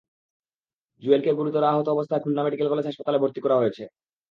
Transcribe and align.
জুয়েলকে 1.03 1.31
গুরুতর 1.37 1.63
আহত 1.63 1.87
অবস্থায় 1.89 2.21
খুলনা 2.23 2.41
মেডিকেল 2.45 2.67
কলেজ 2.69 2.85
হাসপাতালে 2.87 3.21
ভর্তি 3.23 3.39
করা 3.41 3.59
হয়েছে। 3.61 3.83